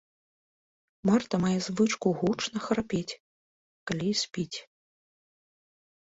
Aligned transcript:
Марта 1.09 1.35
мае 1.43 1.57
звычку 1.65 2.07
гучна 2.21 2.59
храпець, 2.67 3.17
калі 3.91 4.09
спіць. 4.23 4.57